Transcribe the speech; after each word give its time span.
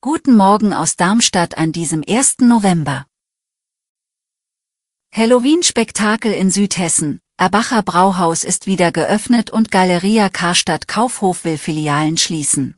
Guten 0.00 0.36
Morgen 0.36 0.72
aus 0.72 0.94
Darmstadt 0.94 1.58
an 1.58 1.72
diesem 1.72 2.04
1. 2.06 2.38
November. 2.42 3.06
Halloween-Spektakel 5.12 6.32
in 6.32 6.52
Südhessen. 6.52 7.18
Erbacher 7.38 7.82
Brauhaus 7.82 8.44
ist 8.44 8.68
wieder 8.68 8.92
geöffnet 8.92 9.50
und 9.50 9.72
Galeria 9.72 10.28
Karstadt 10.28 10.86
Kaufhof 10.86 11.44
will 11.44 11.58
Filialen 11.58 12.18
schließen. 12.18 12.76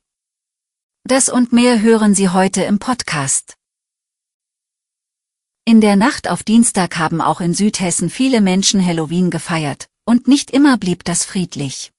Das 1.05 1.29
und 1.29 1.53
mehr 1.53 1.83
hören 1.83 2.15
Sie 2.15 2.31
heute 2.31 2.63
im 2.63 2.79
Podcast. 2.79 3.57
In 5.67 5.83
der 5.83 5.97
Nacht 5.97 6.31
auf 6.31 6.45
Dienstag 6.45 6.97
haben 6.97 7.21
auch 7.21 7.43
in 7.43 7.53
Südhessen 7.53 8.09
viele 8.09 8.41
Menschen 8.41 8.85
Halloween 8.85 9.31
gefeiert, 9.31 9.89
und 10.07 10.29
nicht 10.29 10.51
immer 10.51 10.79
blieb 10.79 11.05
das 11.05 11.27
friedlich. 11.27 11.93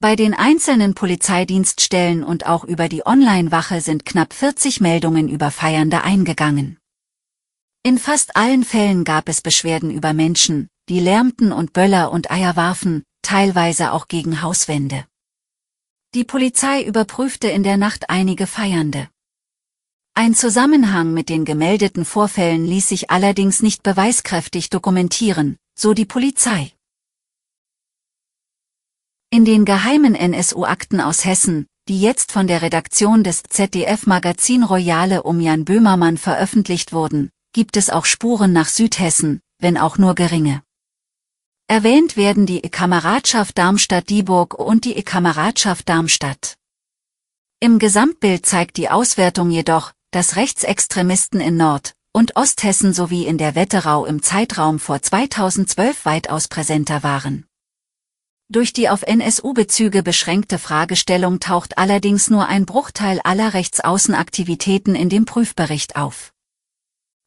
Bei 0.00 0.14
den 0.14 0.32
einzelnen 0.32 0.94
Polizeidienststellen 0.94 2.22
und 2.22 2.46
auch 2.46 2.62
über 2.62 2.88
die 2.88 3.04
Online-Wache 3.04 3.80
sind 3.80 4.04
knapp 4.04 4.32
40 4.32 4.80
Meldungen 4.80 5.28
über 5.28 5.50
Feiernde 5.50 6.04
eingegangen. 6.04 6.78
In 7.82 7.98
fast 7.98 8.36
allen 8.36 8.62
Fällen 8.62 9.02
gab 9.02 9.28
es 9.28 9.40
Beschwerden 9.40 9.90
über 9.90 10.12
Menschen, 10.12 10.68
die 10.88 11.00
lärmten 11.00 11.50
und 11.50 11.72
Böller 11.72 12.12
und 12.12 12.30
Eier 12.30 12.54
warfen, 12.54 13.02
teilweise 13.22 13.90
auch 13.90 14.06
gegen 14.06 14.40
Hauswände. 14.40 15.04
Die 16.14 16.24
Polizei 16.24 16.84
überprüfte 16.84 17.48
in 17.48 17.64
der 17.64 17.76
Nacht 17.76 18.08
einige 18.08 18.46
Feiernde. 18.46 19.08
Ein 20.14 20.34
Zusammenhang 20.34 21.12
mit 21.12 21.28
den 21.28 21.44
gemeldeten 21.44 22.04
Vorfällen 22.04 22.64
ließ 22.64 22.88
sich 22.88 23.10
allerdings 23.10 23.62
nicht 23.62 23.82
beweiskräftig 23.82 24.70
dokumentieren, 24.70 25.56
so 25.76 25.92
die 25.92 26.06
Polizei. 26.06 26.72
In 29.30 29.44
den 29.44 29.66
geheimen 29.66 30.14
NSU-Akten 30.14 31.02
aus 31.02 31.26
Hessen, 31.26 31.66
die 31.86 32.00
jetzt 32.00 32.32
von 32.32 32.46
der 32.46 32.62
Redaktion 32.62 33.22
des 33.22 33.42
ZDF-Magazin 33.42 34.62
Royale 34.62 35.22
um 35.22 35.38
Jan 35.38 35.66
Böhmermann 35.66 36.16
veröffentlicht 36.16 36.94
wurden, 36.94 37.28
gibt 37.52 37.76
es 37.76 37.90
auch 37.90 38.06
Spuren 38.06 38.54
nach 38.54 38.68
Südhessen, 38.68 39.40
wenn 39.58 39.76
auch 39.76 39.98
nur 39.98 40.14
geringe. 40.14 40.62
Erwähnt 41.66 42.16
werden 42.16 42.46
die 42.46 42.62
Kameradschaft 42.62 43.58
Darmstadt-Dieburg 43.58 44.54
und 44.54 44.86
die 44.86 45.02
Kameradschaft 45.02 45.86
Darmstadt. 45.90 46.54
Im 47.60 47.78
Gesamtbild 47.78 48.46
zeigt 48.46 48.78
die 48.78 48.88
Auswertung 48.88 49.50
jedoch, 49.50 49.92
dass 50.10 50.36
Rechtsextremisten 50.36 51.42
in 51.42 51.58
Nord- 51.58 51.92
und 52.14 52.34
Osthessen 52.36 52.94
sowie 52.94 53.26
in 53.26 53.36
der 53.36 53.54
Wetterau 53.54 54.06
im 54.06 54.22
Zeitraum 54.22 54.78
vor 54.78 55.02
2012 55.02 56.06
weitaus 56.06 56.48
präsenter 56.48 57.02
waren. 57.02 57.47
Durch 58.50 58.72
die 58.72 58.88
auf 58.88 59.02
NSU-Bezüge 59.02 60.02
beschränkte 60.02 60.58
Fragestellung 60.58 61.38
taucht 61.38 61.76
allerdings 61.76 62.30
nur 62.30 62.46
ein 62.46 62.64
Bruchteil 62.64 63.20
aller 63.22 63.52
Rechtsaußenaktivitäten 63.52 64.94
in 64.94 65.10
dem 65.10 65.26
Prüfbericht 65.26 65.96
auf. 65.96 66.32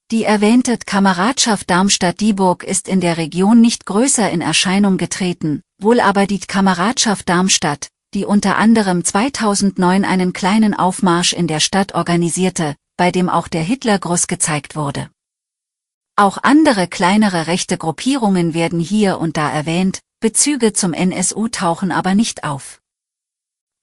Die 0.09 0.23
erwähnte 0.23 0.79
Kameradschaft 0.79 1.69
Darmstadt-Dieburg 1.69 2.63
ist 2.63 2.87
in 2.87 3.01
der 3.01 3.17
Region 3.17 3.61
nicht 3.61 3.85
größer 3.85 4.31
in 4.31 4.41
Erscheinung 4.41 4.97
getreten, 4.97 5.61
wohl 5.79 5.99
aber 5.99 6.25
die 6.25 6.39
Kameradschaft 6.39 7.29
Darmstadt, 7.29 7.89
die 8.15 8.25
unter 8.25 8.57
anderem 8.57 9.03
2009 9.05 10.03
einen 10.03 10.33
kleinen 10.33 10.73
Aufmarsch 10.73 11.33
in 11.33 11.45
der 11.45 11.59
Stadt 11.59 11.93
organisierte, 11.93 12.75
bei 12.97 13.11
dem 13.11 13.29
auch 13.29 13.47
der 13.47 13.61
Hitlergruß 13.61 14.25
gezeigt 14.25 14.75
wurde. 14.75 15.11
Auch 16.15 16.39
andere 16.41 16.87
kleinere 16.87 17.45
rechte 17.45 17.77
Gruppierungen 17.77 18.55
werden 18.55 18.79
hier 18.79 19.19
und 19.19 19.37
da 19.37 19.49
erwähnt, 19.49 19.99
Bezüge 20.21 20.71
zum 20.71 20.93
NSU 20.93 21.47
tauchen 21.47 21.91
aber 21.91 22.13
nicht 22.13 22.43
auf. 22.43 22.79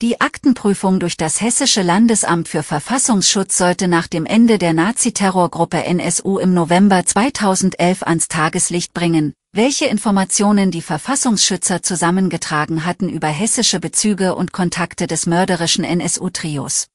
Die 0.01 0.21
Aktenprüfung 0.21 1.01
durch 1.01 1.17
das 1.17 1.41
Hessische 1.41 1.83
Landesamt 1.83 2.47
für 2.47 2.63
Verfassungsschutz 2.63 3.59
sollte 3.59 3.89
nach 3.89 4.07
dem 4.07 4.25
Ende 4.25 4.57
der 4.57 4.73
Naziterrorgruppe 4.73 5.83
NSU 5.83 6.39
im 6.39 6.55
November 6.55 7.05
2011 7.05 8.05
ans 8.05 8.29
Tageslicht 8.29 8.95
bringen, 8.95 9.35
welche 9.51 9.87
Informationen 9.87 10.71
die 10.71 10.81
Verfassungsschützer 10.81 11.83
zusammengetragen 11.83 12.87
hatten 12.87 13.09
über 13.09 13.27
hessische 13.27 13.81
Bezüge 13.81 14.37
und 14.37 14.53
Kontakte 14.53 15.09
des 15.09 15.27
mörderischen 15.27 15.83
NSU-Trios. 15.83 16.87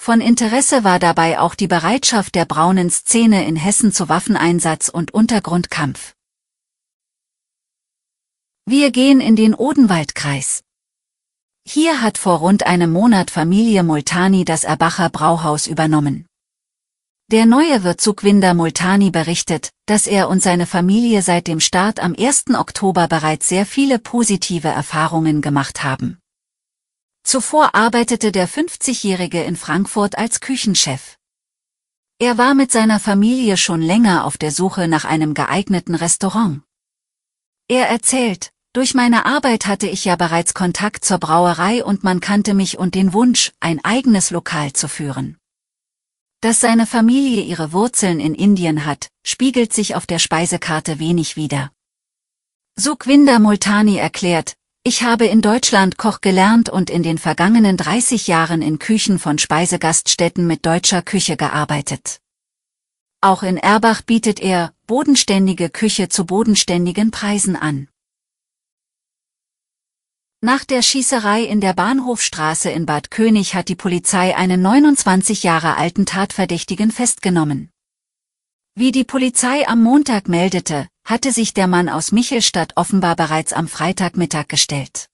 Von 0.00 0.20
Interesse 0.20 0.84
war 0.84 1.00
dabei 1.00 1.40
auch 1.40 1.56
die 1.56 1.66
Bereitschaft 1.66 2.36
der 2.36 2.44
braunen 2.44 2.90
Szene 2.90 3.44
in 3.44 3.56
Hessen 3.56 3.92
zu 3.92 4.08
Waffeneinsatz 4.08 4.88
und 4.88 5.12
Untergrundkampf. 5.12 6.15
Wir 8.68 8.90
gehen 8.90 9.20
in 9.20 9.36
den 9.36 9.54
Odenwaldkreis. 9.54 10.64
Hier 11.64 12.02
hat 12.02 12.18
vor 12.18 12.38
rund 12.38 12.66
einem 12.66 12.90
Monat 12.90 13.30
Familie 13.30 13.84
Multani 13.84 14.44
das 14.44 14.64
Erbacher 14.64 15.08
Brauhaus 15.08 15.68
übernommen. 15.68 16.26
Der 17.30 17.46
neue 17.46 17.84
Wirt 17.84 18.00
Zugwinder 18.00 18.54
Multani 18.54 19.12
berichtet, 19.12 19.70
dass 19.86 20.08
er 20.08 20.28
und 20.28 20.42
seine 20.42 20.66
Familie 20.66 21.22
seit 21.22 21.46
dem 21.46 21.60
Start 21.60 22.00
am 22.00 22.16
1. 22.18 22.46
Oktober 22.54 23.06
bereits 23.06 23.48
sehr 23.48 23.66
viele 23.66 24.00
positive 24.00 24.66
Erfahrungen 24.66 25.42
gemacht 25.42 25.84
haben. 25.84 26.18
Zuvor 27.22 27.76
arbeitete 27.76 28.32
der 28.32 28.48
50-Jährige 28.48 29.44
in 29.44 29.54
Frankfurt 29.54 30.18
als 30.18 30.40
Küchenchef. 30.40 31.18
Er 32.18 32.36
war 32.36 32.54
mit 32.54 32.72
seiner 32.72 32.98
Familie 32.98 33.58
schon 33.58 33.80
länger 33.80 34.24
auf 34.24 34.38
der 34.38 34.50
Suche 34.50 34.88
nach 34.88 35.04
einem 35.04 35.34
geeigneten 35.34 35.94
Restaurant. 35.94 36.62
Er 37.68 37.88
erzählt, 37.88 38.52
durch 38.76 38.92
meine 38.92 39.24
Arbeit 39.24 39.64
hatte 39.64 39.86
ich 39.86 40.04
ja 40.04 40.16
bereits 40.16 40.52
Kontakt 40.52 41.02
zur 41.02 41.16
Brauerei 41.16 41.82
und 41.82 42.04
man 42.04 42.20
kannte 42.20 42.52
mich 42.52 42.78
und 42.78 42.94
den 42.94 43.14
Wunsch, 43.14 43.52
ein 43.58 43.82
eigenes 43.82 44.30
Lokal 44.30 44.74
zu 44.74 44.86
führen. 44.86 45.38
Dass 46.42 46.60
seine 46.60 46.84
Familie 46.84 47.42
ihre 47.42 47.72
Wurzeln 47.72 48.20
in 48.20 48.34
Indien 48.34 48.84
hat, 48.84 49.08
spiegelt 49.24 49.72
sich 49.72 49.94
auf 49.94 50.04
der 50.04 50.18
Speisekarte 50.18 50.98
wenig 50.98 51.36
wider. 51.36 51.72
Sukhwinder 52.78 53.38
Multani 53.38 53.96
erklärt, 53.96 54.56
ich 54.84 55.02
habe 55.02 55.24
in 55.24 55.40
Deutschland 55.40 55.96
Koch 55.96 56.20
gelernt 56.20 56.68
und 56.68 56.90
in 56.90 57.02
den 57.02 57.16
vergangenen 57.16 57.78
30 57.78 58.26
Jahren 58.26 58.60
in 58.60 58.78
Küchen 58.78 59.18
von 59.18 59.38
Speisegaststätten 59.38 60.46
mit 60.46 60.66
deutscher 60.66 61.00
Küche 61.00 61.38
gearbeitet. 61.38 62.20
Auch 63.22 63.42
in 63.42 63.56
Erbach 63.56 64.02
bietet 64.02 64.38
er 64.38 64.74
bodenständige 64.86 65.70
Küche 65.70 66.10
zu 66.10 66.26
bodenständigen 66.26 67.10
Preisen 67.10 67.56
an. 67.56 67.88
Nach 70.46 70.64
der 70.64 70.80
Schießerei 70.80 71.42
in 71.42 71.60
der 71.60 71.72
Bahnhofstraße 71.72 72.70
in 72.70 72.86
Bad 72.86 73.10
König 73.10 73.56
hat 73.56 73.68
die 73.68 73.74
Polizei 73.74 74.36
einen 74.36 74.62
29 74.62 75.42
Jahre 75.42 75.76
alten 75.76 76.06
Tatverdächtigen 76.06 76.92
festgenommen. 76.92 77.72
Wie 78.76 78.92
die 78.92 79.02
Polizei 79.02 79.66
am 79.66 79.82
Montag 79.82 80.28
meldete, 80.28 80.86
hatte 81.04 81.32
sich 81.32 81.52
der 81.52 81.66
Mann 81.66 81.88
aus 81.88 82.12
Michelstadt 82.12 82.74
offenbar 82.76 83.16
bereits 83.16 83.52
am 83.52 83.66
Freitagmittag 83.66 84.46
gestellt. 84.46 85.08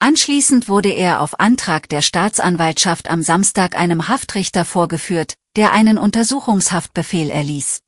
Anschließend 0.00 0.68
wurde 0.68 0.90
er 0.90 1.20
auf 1.20 1.38
Antrag 1.38 1.88
der 1.88 2.02
Staatsanwaltschaft 2.02 3.08
am 3.08 3.22
Samstag 3.22 3.78
einem 3.78 4.08
Haftrichter 4.08 4.64
vorgeführt, 4.64 5.36
der 5.54 5.70
einen 5.70 5.96
Untersuchungshaftbefehl 5.96 7.30
erließ. 7.30 7.82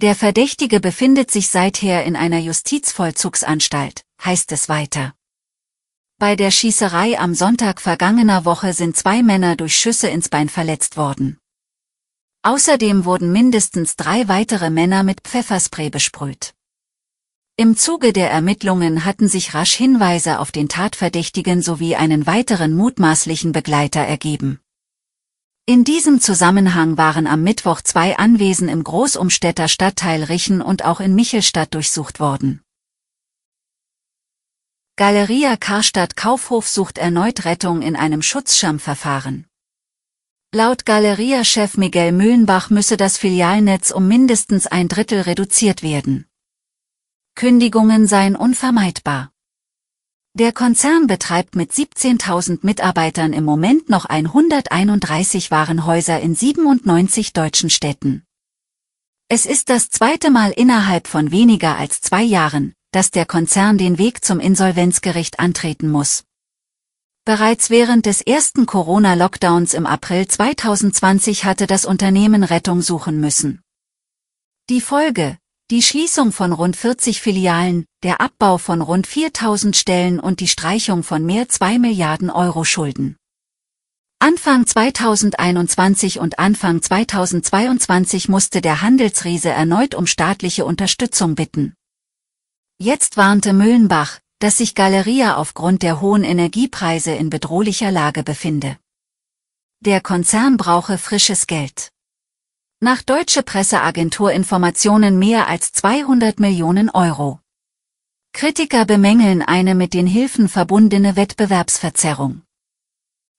Der 0.00 0.14
Verdächtige 0.14 0.80
befindet 0.80 1.30
sich 1.30 1.50
seither 1.50 2.04
in 2.04 2.16
einer 2.16 2.38
Justizvollzugsanstalt, 2.38 4.00
heißt 4.24 4.50
es 4.52 4.70
weiter. 4.70 5.12
Bei 6.22 6.36
der 6.36 6.52
Schießerei 6.52 7.18
am 7.18 7.34
Sonntag 7.34 7.80
vergangener 7.80 8.44
Woche 8.44 8.74
sind 8.74 8.96
zwei 8.96 9.24
Männer 9.24 9.56
durch 9.56 9.74
Schüsse 9.74 10.06
ins 10.06 10.28
Bein 10.28 10.48
verletzt 10.48 10.96
worden. 10.96 11.38
Außerdem 12.42 13.04
wurden 13.04 13.32
mindestens 13.32 13.96
drei 13.96 14.28
weitere 14.28 14.70
Männer 14.70 15.02
mit 15.02 15.22
Pfefferspray 15.22 15.90
besprüht. 15.90 16.54
Im 17.56 17.76
Zuge 17.76 18.12
der 18.12 18.30
Ermittlungen 18.30 19.04
hatten 19.04 19.26
sich 19.26 19.52
rasch 19.54 19.74
Hinweise 19.74 20.38
auf 20.38 20.52
den 20.52 20.68
Tatverdächtigen 20.68 21.60
sowie 21.60 21.96
einen 21.96 22.24
weiteren 22.24 22.72
mutmaßlichen 22.76 23.50
Begleiter 23.50 24.02
ergeben. 24.02 24.60
In 25.66 25.82
diesem 25.82 26.20
Zusammenhang 26.20 26.96
waren 26.96 27.26
am 27.26 27.42
Mittwoch 27.42 27.80
zwei 27.80 28.16
Anwesen 28.16 28.68
im 28.68 28.84
Großumstädter 28.84 29.66
Stadtteil 29.66 30.22
Richen 30.22 30.62
und 30.62 30.84
auch 30.84 31.00
in 31.00 31.16
Michelstadt 31.16 31.74
durchsucht 31.74 32.20
worden. 32.20 32.62
Galeria 34.96 35.56
Karstadt 35.56 36.16
Kaufhof 36.16 36.68
sucht 36.68 36.98
erneut 36.98 37.46
Rettung 37.46 37.80
in 37.80 37.96
einem 37.96 38.20
Schutzschirmverfahren. 38.20 39.46
Laut 40.54 40.84
Galeria-Chef 40.84 41.78
Miguel 41.78 42.12
Mühlenbach 42.12 42.68
müsse 42.68 42.98
das 42.98 43.16
Filialnetz 43.16 43.90
um 43.90 44.06
mindestens 44.06 44.66
ein 44.66 44.88
Drittel 44.88 45.22
reduziert 45.22 45.82
werden. 45.82 46.26
Kündigungen 47.34 48.06
seien 48.06 48.36
unvermeidbar. 48.36 49.32
Der 50.34 50.52
Konzern 50.52 51.06
betreibt 51.06 51.56
mit 51.56 51.72
17.000 51.72 52.58
Mitarbeitern 52.60 53.32
im 53.32 53.44
Moment 53.44 53.88
noch 53.88 54.04
131 54.04 55.50
Warenhäuser 55.50 56.20
in 56.20 56.34
97 56.34 57.32
deutschen 57.32 57.70
Städten. 57.70 58.24
Es 59.28 59.46
ist 59.46 59.70
das 59.70 59.88
zweite 59.88 60.30
Mal 60.30 60.50
innerhalb 60.50 61.06
von 61.06 61.30
weniger 61.30 61.78
als 61.78 62.02
zwei 62.02 62.22
Jahren, 62.22 62.74
dass 62.92 63.10
der 63.10 63.26
Konzern 63.26 63.78
den 63.78 63.98
Weg 63.98 64.24
zum 64.24 64.38
Insolvenzgericht 64.38 65.40
antreten 65.40 65.90
muss. 65.90 66.24
Bereits 67.24 67.70
während 67.70 68.06
des 68.06 68.20
ersten 68.20 68.66
Corona-Lockdowns 68.66 69.74
im 69.74 69.86
April 69.86 70.28
2020 70.28 71.44
hatte 71.44 71.66
das 71.66 71.84
Unternehmen 71.84 72.44
Rettung 72.44 72.82
suchen 72.82 73.20
müssen. 73.20 73.62
Die 74.70 74.80
Folge, 74.80 75.38
die 75.70 75.82
Schließung 75.82 76.32
von 76.32 76.52
rund 76.52 76.76
40 76.76 77.20
Filialen, 77.20 77.86
der 78.02 78.20
Abbau 78.20 78.58
von 78.58 78.82
rund 78.82 79.06
4000 79.06 79.76
Stellen 79.76 80.20
und 80.20 80.40
die 80.40 80.48
Streichung 80.48 81.02
von 81.02 81.24
mehr 81.24 81.48
2 81.48 81.78
Milliarden 81.78 82.28
Euro 82.28 82.64
Schulden. 82.64 83.16
Anfang 84.18 84.66
2021 84.66 86.20
und 86.20 86.38
Anfang 86.38 86.82
2022 86.82 88.28
musste 88.28 88.60
der 88.60 88.82
Handelsriese 88.82 89.48
erneut 89.48 89.94
um 89.94 90.06
staatliche 90.06 90.64
Unterstützung 90.64 91.34
bitten. 91.34 91.74
Jetzt 92.84 93.16
warnte 93.16 93.52
Mühlenbach, 93.52 94.18
dass 94.40 94.56
sich 94.56 94.74
Galeria 94.74 95.36
aufgrund 95.36 95.84
der 95.84 96.00
hohen 96.00 96.24
Energiepreise 96.24 97.12
in 97.12 97.30
bedrohlicher 97.30 97.92
Lage 97.92 98.24
befinde. 98.24 98.76
Der 99.78 100.00
Konzern 100.00 100.56
brauche 100.56 100.98
frisches 100.98 101.46
Geld. 101.46 101.92
Nach 102.80 103.00
deutsche 103.02 103.44
Presseagentur 103.44 104.32
Informationen 104.32 105.20
mehr 105.20 105.46
als 105.46 105.70
200 105.70 106.40
Millionen 106.40 106.90
Euro. 106.90 107.38
Kritiker 108.32 108.84
bemängeln 108.84 109.42
eine 109.42 109.76
mit 109.76 109.94
den 109.94 110.08
Hilfen 110.08 110.48
verbundene 110.48 111.14
Wettbewerbsverzerrung. 111.14 112.42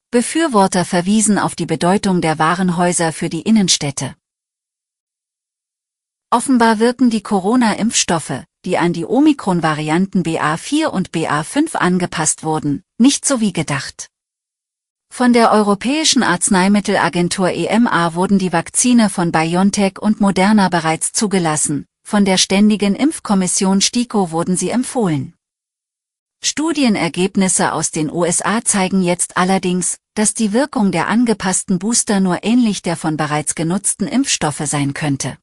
Befürworter 0.10 0.86
verwiesen 0.86 1.38
auf 1.38 1.56
die 1.56 1.66
Bedeutung 1.66 2.22
der 2.22 2.39
Warenhäuser 2.39 3.12
für 3.12 3.28
die 3.28 3.42
Innenstädte. 3.42 4.16
Offenbar 6.33 6.80
wirken 6.80 7.12
die 7.12 7.21
Corona-Impfstoffe, 7.21 8.45
die 8.65 8.80
an 8.80 8.91
die 8.91 9.06
Omikron-Varianten 9.06 10.24
BA4 10.24 10.88
und 10.88 11.12
BA5 11.12 11.75
angepasst 11.75 12.44
wurden, 12.44 12.81
nicht 12.97 13.24
so 13.24 13.39
wie 13.39 13.53
gedacht. 13.53 14.07
Von 15.13 15.33
der 15.33 15.51
Europäischen 15.51 16.24
Arzneimittelagentur 16.24 17.51
EMA 17.51 18.15
wurden 18.15 18.39
die 18.39 18.51
Vakzine 18.51 19.12
von 19.12 19.31
BioNTech 19.31 20.00
und 20.00 20.21
Moderna 20.21 20.69
bereits 20.69 21.12
zugelassen, 21.12 21.85
von 22.01 22.25
der 22.25 22.39
Ständigen 22.39 22.95
Impfkommission 22.95 23.79
STIKO 23.79 24.31
wurden 24.31 24.57
sie 24.57 24.71
empfohlen. 24.71 25.36
Studienergebnisse 26.44 27.74
aus 27.74 27.91
den 27.91 28.12
USA 28.12 28.65
zeigen 28.65 29.03
jetzt 29.03 29.38
allerdings, 29.38 30.00
dass 30.15 30.33
die 30.33 30.51
Wirkung 30.51 30.91
der 30.91 31.09
angepassten 31.09 31.77
Booster 31.77 32.19
nur 32.21 32.44
ähnlich 32.44 32.81
der 32.81 32.97
von 32.97 33.18
bereits 33.18 33.53
genutzten 33.53 34.07
Impfstoffe 34.07 34.63
sein 34.65 34.95
könnte. 34.95 35.38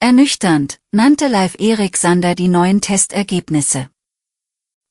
Ernüchternd, 0.00 0.78
nannte 0.92 1.26
Live 1.26 1.56
Erik 1.58 1.96
Sander 1.96 2.36
die 2.36 2.46
neuen 2.46 2.80
Testergebnisse. 2.80 3.90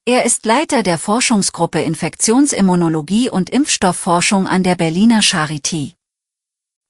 Er 0.05 0.25
ist 0.25 0.45
Leiter 0.45 0.83
der 0.83 0.97
Forschungsgruppe 0.97 1.81
Infektionsimmunologie 1.81 3.29
und 3.29 3.49
Impfstoffforschung 3.49 4.47
an 4.47 4.63
der 4.63 4.75
Berliner 4.75 5.21
Charité. 5.21 5.93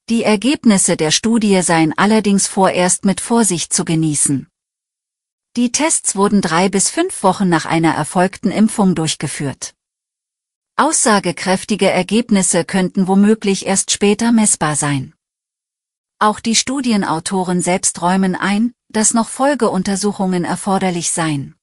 Die 0.10 0.24
Ergebnisse 0.24 0.98
der 0.98 1.12
Studie 1.12 1.62
seien 1.62 1.96
allerdings 1.96 2.48
vorerst 2.48 3.06
mit 3.06 3.22
Vorsicht 3.22 3.72
zu 3.72 3.86
genießen. 3.86 4.48
Die 5.56 5.72
Tests 5.72 6.16
wurden 6.16 6.42
drei 6.42 6.70
bis 6.70 6.90
fünf 6.90 7.22
Wochen 7.22 7.50
nach 7.50 7.68
einer 7.68 7.94
erfolgten 7.94 8.50
Impfung 8.50 8.96
durchgeführt. 8.96 9.75
Aussagekräftige 10.75 11.92
Ergebnisse 11.92 12.66
könnten 12.66 13.08
womöglich 13.08 13.68
erst 13.68 13.92
später 13.92 14.31
messbar 14.31 14.75
sein. 14.75 15.13
Auch 16.19 16.40
die 16.40 16.56
Studienautoren 16.56 17.62
selbst 17.62 18.02
räumen 18.02 18.34
ein, 18.36 18.74
dass 18.90 19.14
noch 19.14 19.30
Folgeuntersuchungen 19.30 20.46
erforderlich 20.46 21.12
seien. 21.12 21.54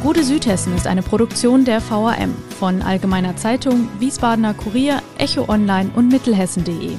Gute 0.03 0.25
Südhessen 0.25 0.77
ist 0.77 0.87
eine 0.87 1.03
Produktion 1.03 1.65
der 1.65 1.81
VAM 1.81 2.35
von 2.59 2.83
Allgemeiner 2.83 3.37
Zeitung, 3.37 3.89
Wiesbadener 4.01 4.53
Kurier, 4.53 5.03
Echo 5.17 5.49
Online 5.49 5.91
und 5.95 6.09
Mittelhessen.de. 6.09 6.99